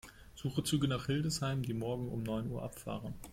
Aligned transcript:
Suche 0.33 0.63
Züge 0.63 0.87
nach 0.87 1.05
Hildesheim, 1.05 1.61
die 1.61 1.75
morgen 1.75 2.09
um 2.09 2.23
neun 2.23 2.49
Uhr 2.49 2.63
abfahren. 2.63 3.13